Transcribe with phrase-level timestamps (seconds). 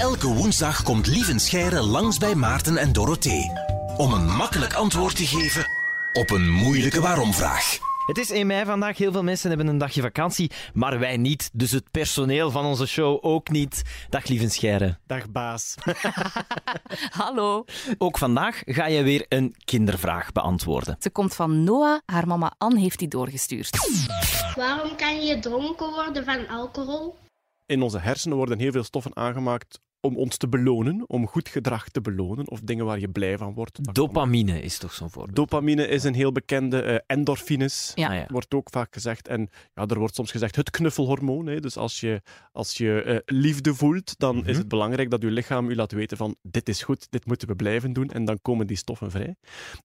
[0.00, 3.50] Elke woensdag komt Lieven Scheire langs bij Maarten en Dorothee.
[3.96, 5.66] Om een makkelijk antwoord te geven
[6.12, 7.78] op een moeilijke waarom-vraag.
[8.06, 8.98] Het is 1 mei vandaag.
[8.98, 11.50] Heel veel mensen hebben een dagje vakantie, maar wij niet.
[11.52, 13.82] Dus het personeel van onze show ook niet.
[14.08, 14.98] Dag lieve Scheire.
[15.06, 15.74] Dag baas.
[17.22, 17.64] Hallo.
[17.98, 20.96] Ook vandaag ga je weer een kindervraag beantwoorden.
[20.98, 21.98] Ze komt van Noah.
[22.06, 23.70] Haar mama Anne heeft die doorgestuurd.
[24.54, 27.16] Waarom kan je dronken worden van alcohol?
[27.66, 31.88] In onze hersenen worden heel veel stoffen aangemaakt om ons te belonen, om goed gedrag
[31.88, 33.94] te belonen of dingen waar je blij van wordt.
[33.94, 35.36] Dopamine is toch zo'n voorbeeld?
[35.36, 38.08] Dopamine is een heel bekende, eh, endorfines Ja.
[38.08, 38.26] Ah, ja.
[38.28, 39.28] wordt ook vaak gezegd.
[39.28, 41.46] En ja, er wordt soms gezegd het knuffelhormoon.
[41.46, 41.60] Hè.
[41.60, 44.48] Dus als je, als je eh, liefde voelt, dan Mhm.
[44.48, 47.48] is het belangrijk dat je lichaam u laat weten van dit is goed, dit moeten
[47.48, 48.08] we blijven doen.
[48.10, 49.34] En dan komen die stoffen vrij.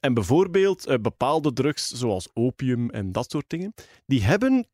[0.00, 3.74] En bijvoorbeeld eh, bepaalde drugs, zoals opium en dat soort dingen,
[4.06, 4.66] die hebben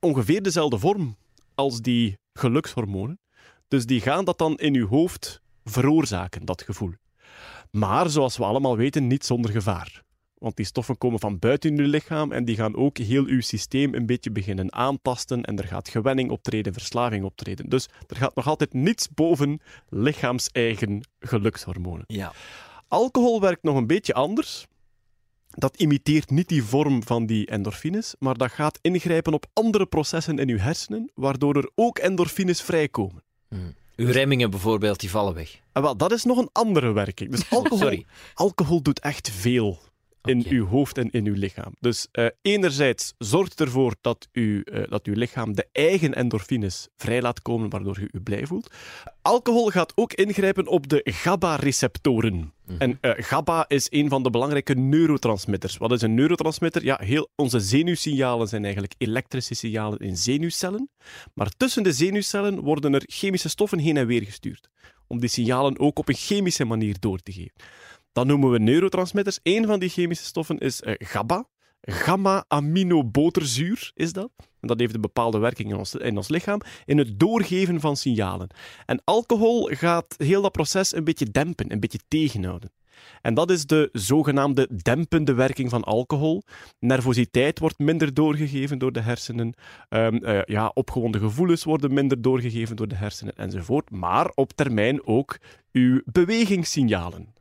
[0.00, 1.16] ongeveer dezelfde vorm
[1.54, 3.18] als die gelukshormonen.
[3.70, 6.92] Dus die gaan dat dan in uw hoofd veroorzaken, dat gevoel.
[7.70, 10.02] Maar zoals we allemaal weten, niet zonder gevaar.
[10.34, 13.94] Want die stoffen komen van buiten uw lichaam en die gaan ook heel uw systeem
[13.94, 17.68] een beetje beginnen aantasten en er gaat gewenning optreden, verslaving optreden.
[17.68, 22.04] Dus er gaat nog altijd niets boven lichaams-eigen gelukshormonen.
[22.06, 22.32] Ja.
[22.88, 24.66] Alcohol werkt nog een beetje anders.
[25.48, 30.38] Dat imiteert niet die vorm van die endorfines, maar dat gaat ingrijpen op andere processen
[30.38, 33.22] in uw hersenen, waardoor er ook endorfines vrijkomen.
[33.96, 35.58] Uw remmingen bijvoorbeeld, die vallen weg.
[35.72, 37.30] En wel, dat is nog een andere werking.
[37.30, 38.04] Dus alcohol, Sorry.
[38.34, 39.78] alcohol doet echt veel
[40.24, 41.74] in uw hoofd en in uw lichaam.
[41.80, 47.22] Dus eh, enerzijds zorgt ervoor dat, u, eh, dat uw lichaam de eigen endorfines vrij
[47.22, 48.70] laat komen, waardoor je u blij voelt.
[49.22, 52.52] Alcohol gaat ook ingrijpen op de GABA-receptoren.
[52.78, 55.76] En eh, GABA is een van de belangrijke neurotransmitters.
[55.76, 56.84] Wat is een neurotransmitter?
[56.84, 60.90] Ja, heel onze zenuwsignalen zijn eigenlijk elektrische signalen in zenuwcellen.
[61.34, 64.68] Maar tussen de zenuwcellen worden er chemische stoffen heen en weer gestuurd.
[65.06, 67.52] Om die signalen ook op een chemische manier door te geven.
[68.12, 69.38] Dat noemen we neurotransmitters.
[69.42, 71.48] Een van die chemische stoffen is eh, GABA.
[71.82, 74.30] Gamma-aminoboterzuur is dat.
[74.60, 77.96] En dat heeft een bepaalde werking in ons, in ons lichaam, in het doorgeven van
[77.96, 78.48] signalen.
[78.86, 82.72] En alcohol gaat heel dat proces een beetje dempen, een beetje tegenhouden.
[83.22, 86.42] En dat is de zogenaamde dempende werking van alcohol.
[86.78, 89.54] Nervositeit wordt minder doorgegeven door de hersenen.
[89.88, 93.90] Eh, ja, opgewonden gevoelens worden minder doorgegeven door de hersenen enzovoort.
[93.90, 95.38] Maar op termijn ook
[95.72, 97.34] uw bewegingssignalen.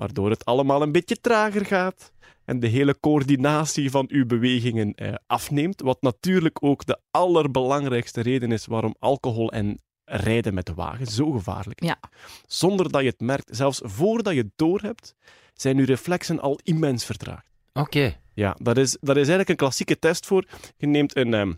[0.00, 2.12] Waardoor het allemaal een beetje trager gaat
[2.44, 5.80] en de hele coördinatie van uw bewegingen eh, afneemt.
[5.80, 11.30] Wat natuurlijk ook de allerbelangrijkste reden is waarom alcohol en rijden met de wagen zo
[11.30, 11.88] gevaarlijk is.
[11.88, 12.00] Ja.
[12.46, 15.14] Zonder dat je het merkt, zelfs voordat je het doorhebt,
[15.54, 17.50] zijn uw reflexen al immens vertraagd.
[17.72, 18.16] Oké.
[18.34, 20.44] Ja, dat is, dat is eigenlijk een klassieke test voor.
[20.76, 21.52] Je neemt een, ehm,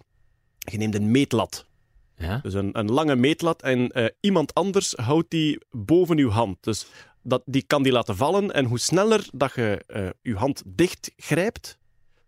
[0.58, 1.66] je neemt een meetlat.
[2.16, 2.38] Ja.
[2.42, 6.56] Dus een, een lange meetlat en eh, iemand anders houdt die boven uw hand.
[6.60, 6.86] Dus
[7.22, 11.12] dat, die kan die laten vallen en hoe sneller dat je eh, je hand dicht
[11.16, 11.78] grijpt,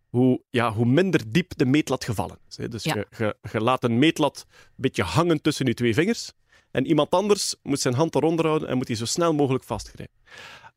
[0.08, 2.56] hoe, ja, hoe minder diep de meetlat gevallen is.
[2.56, 2.68] hè.
[2.68, 2.94] Dus Ja.
[2.94, 6.32] je, je, je laat een meetlat een beetje hangen tussen je twee vingers
[6.70, 10.14] en iemand anders moet zijn hand eronder houden en moet die zo snel mogelijk vastgrijpen.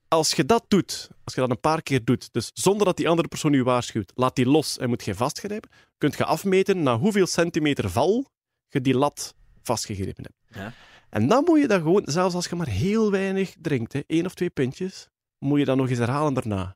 [0.07, 3.09] Als je dat doet, als je dat een paar keer doet, dus zonder dat die
[3.09, 6.97] andere persoon je waarschuwt, laat die los en moet je vastgrijpen, kunt je afmeten na
[6.97, 8.25] hoeveel centimeter val
[8.69, 10.57] je die lat vastgegrepen hebt.
[10.59, 10.73] Ja.
[11.09, 14.25] En dan moet je dat gewoon, zelfs als je maar heel weinig drinkt, hè, één
[14.25, 15.09] of twee pintjes,
[15.39, 16.75] moet je dat nog eens herhalen daarna.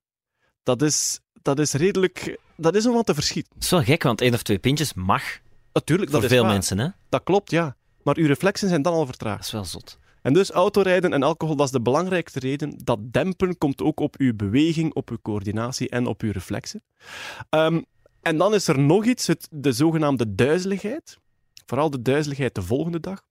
[0.63, 2.37] Dat is, dat is redelijk...
[2.55, 3.51] Dat is om wat te verschieten.
[3.53, 5.23] Dat is wel gek, want één of twee pintjes mag
[5.73, 6.51] Natuurlijk, dat voor veel waar.
[6.51, 6.87] mensen, hè?
[7.09, 7.75] Dat klopt, ja.
[8.03, 9.45] Maar uw reflexen zijn dan al Dat vertraagd.
[9.45, 9.97] is wel zot.
[10.21, 12.79] En dus autorijden en alcohol, dat is de belangrijkste reden.
[12.83, 16.83] Dat dempen komt ook op uw beweging, op uw coördinatie en op uw reflexen.
[17.49, 17.81] Ehm,
[18.21, 21.17] en dan is er nog iets, het, de zogenaamde duizeligheid.
[21.65, 23.23] Vooral de duizeligheid de volgende dag.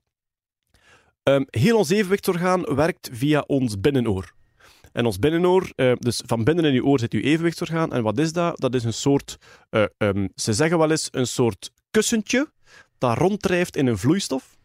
[1.22, 4.32] Ehm, heel ons evenwichtsorgaan werkt via ons binnenoor.
[4.92, 7.92] En ons binnenoor, eh, dus van binnen in uw oor zit uw evenwichtsorgaan.
[7.92, 8.60] En wat is dat?
[8.60, 9.36] Dat is een soort,
[9.70, 12.52] eh, ehm, ze zeggen wel eens, een soort kussentje
[12.98, 14.58] dat ronddrijft in een vloeistof.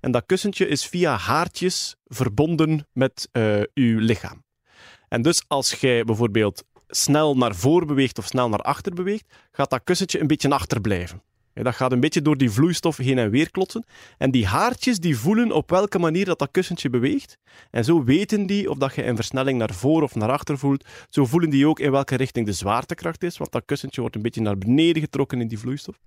[0.00, 4.44] En dat kussentje is via haartjes verbonden met eh, uw lichaam.
[5.08, 9.70] En dus als jij bijvoorbeeld snel naar voor beweegt of snel naar achter beweegt, gaat
[9.70, 11.22] dat kussentje een beetje achterblijven.
[11.58, 13.84] Ja, dat gaat een beetje door die vloeistof heen en weer klotsen.
[14.18, 17.38] En die haartjes die voelen op welke manier dat, dat kussentje beweegt.
[17.70, 20.84] En zo weten die of dat je een versnelling naar voor of naar achter voelt.
[21.08, 24.22] Zo voelen die ook in welke richting de zwaartekracht is, want dat kussentje wordt een
[24.22, 25.98] beetje naar beneden getrokken in die vloeistof.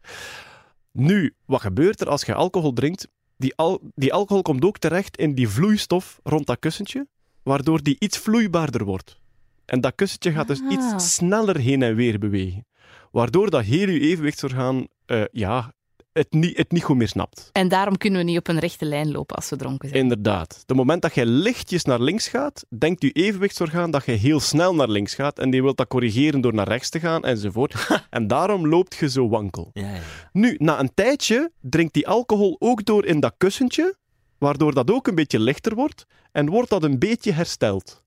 [0.91, 3.07] Nu, wat gebeurt er als je alcohol drinkt?
[3.37, 7.07] Die, al, die alcohol komt ook terecht in die vloeistof rond dat kussentje,
[7.43, 9.19] waardoor die iets vloeibaarder wordt.
[9.65, 10.71] En dat kussentje gaat dus Ah.
[10.71, 12.65] iets sneller heen en weer bewegen.
[13.11, 15.73] Waardoor dat heel je evenwichtsorgaan eh, ja,
[16.13, 17.49] het, niet, het niet goed meer snapt.
[17.51, 20.01] En daarom kunnen we niet op een rechte lijn lopen als we dronken zijn.
[20.01, 20.63] Inderdaad.
[20.65, 24.75] De moment dat je lichtjes naar links gaat, denkt je evenwichtsorgaan dat je heel snel
[24.75, 27.87] naar links gaat en die wil dat corrigeren door naar rechts te gaan enzovoort.
[28.09, 29.69] en daarom loopt je zo wankel.
[29.73, 30.01] Ja, ja.
[30.31, 33.95] Nu, na een tijdje drinkt die alcohol ook door in dat kussentje,
[34.37, 38.03] waardoor dat ook een beetje lichter wordt en wordt dat een beetje hersteld.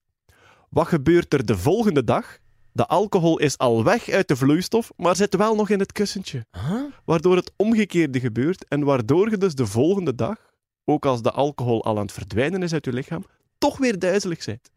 [0.70, 2.38] Wat gebeurt er de volgende dag?
[2.76, 6.46] De alcohol is al weg uit de vloeistof, maar zit wel nog in het kussentje.
[6.50, 6.82] Huh?
[7.04, 10.36] Waardoor het omgekeerde gebeurt en waardoor je dus de volgende dag,
[10.84, 13.24] ook als de alcohol al aan het verdwijnen is uit je lichaam,
[13.58, 14.70] toch weer duizelig bent.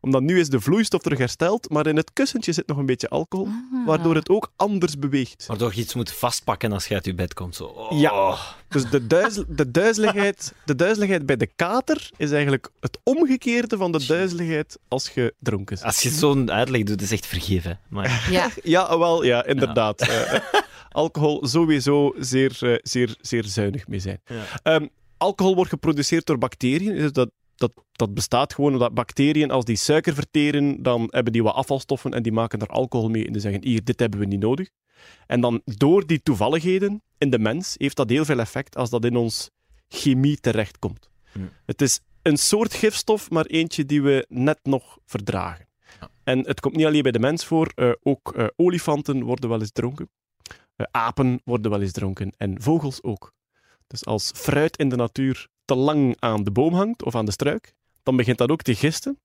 [0.00, 3.08] Omdat nu is de vloeistof terug hersteld, maar in het kussentje zit nog een beetje
[3.08, 3.86] alcohol, Ah.
[3.86, 5.46] waardoor het ook anders beweegt.
[5.46, 7.54] Waardoor je iets moet vastpakken als je uit je bed komt.
[7.56, 7.64] Zo.
[7.64, 8.00] Oh.
[8.00, 8.36] Ja.
[8.68, 13.92] Dus de, duizel, de, duizeligheid, de duizeligheid bij de kater is eigenlijk het omgekeerde van
[13.92, 15.86] de duizeligheid als je dronken bent.
[15.86, 17.78] Als je zo'n uitleg doet, is het echt vergeven.
[17.88, 20.00] Maar Ja, Ja, wel, ja, inderdaad.
[20.00, 20.40] Eh, eh,
[20.90, 24.20] alcohol sowieso zeer, eh, zeer, zeer zuinig mee zijn.
[24.26, 24.44] Ja.
[24.62, 24.86] Ehm,
[25.16, 26.94] alcohol wordt geproduceerd door bacteriën.
[26.96, 27.30] Dus dat,
[27.60, 32.12] dat, dat bestaat gewoon omdat bacteriën, als die suiker verteren, dan hebben die wat afvalstoffen
[32.12, 33.26] en die maken er alcohol mee.
[33.26, 34.70] En die zeggen, hier, dit hebben we niet nodig.
[35.26, 39.04] En dan door die toevalligheden in de mens heeft dat heel veel effect als dat
[39.04, 39.50] in ons
[39.88, 41.08] chemie terechtkomt.
[41.66, 45.68] Het is een soort gifstof, maar eentje die we net nog verdragen.
[46.24, 49.60] En het komt niet alleen bij de mens voor, eh, ook eh, olifanten worden wel
[49.60, 50.10] eens dronken.
[50.76, 53.32] Eh, apen worden wel eens dronken en vogels ook.
[53.86, 57.32] Dus als fruit in de natuur te lang aan de boom hangt of aan de
[57.32, 59.18] struik, dan begint dat ook te gisten.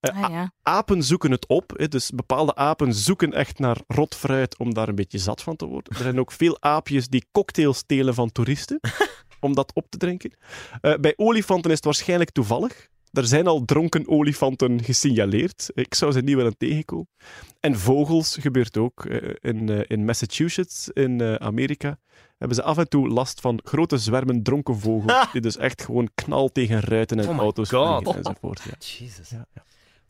[0.00, 0.52] Eh, ah, ja.
[0.62, 1.72] apen zoeken het op.
[1.76, 5.56] Hè, dus bepaalde apen zoeken echt naar rot fruit om daar een beetje zat van
[5.56, 5.96] te worden.
[5.96, 8.80] Er zijn ook veel aapjes die cocktails stelen van toeristen
[9.40, 10.36] om dat op te drinken.
[10.80, 12.88] Eh, bij olifanten is het waarschijnlijk toevallig.
[13.12, 15.70] Er zijn al dronken olifanten gesignaleerd.
[15.74, 17.08] Ik zou ze niet willen tegenkomen.
[17.60, 19.04] En vogels gebeurt ook.
[19.04, 21.98] Eh, in, eh, in Massachusetts, in eh, Amerika,
[22.38, 25.32] hebben ze af en toe last van grote zwermen dronken vogels.
[25.32, 28.62] Die dus echt gewoon knal tegen ruiten en Oh my auto's vliegen enzovoort.
[28.64, 28.72] Ja.
[28.78, 29.30] Jezus.
[29.30, 29.62] Ja, ja.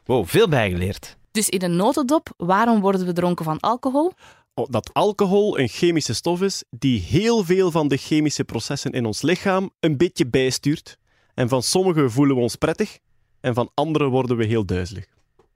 [0.05, 1.17] Wow, veel bijgeleerd.
[1.31, 4.13] Dus in een notendop, waarom worden we dronken van alcohol?
[4.55, 9.07] Oh, dat alcohol een chemische stof is die heel veel van de chemische processen in
[9.07, 10.99] ons lichaam een beetje bijstuurt.
[11.35, 12.99] En van sommige voelen we ons prettig
[13.41, 15.05] en van andere worden we heel duizelig.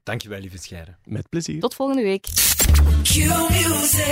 [0.02, 0.96] Dankjewel, lieve Scheire.
[1.04, 1.60] Met plezier.
[1.60, 2.26] Tot volgende week.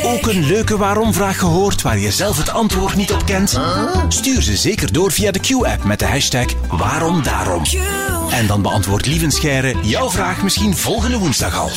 [0.05, 3.61] Ook een leuke waarom-vraag gehoord waar je zelf het antwoord niet op kent?
[4.09, 7.63] Stuur ze zeker door via de Q-app met de hashtag waarom daarom.
[8.31, 11.69] En dan beantwoordt Lieven Scheire jouw vraag misschien volgende woensdag al.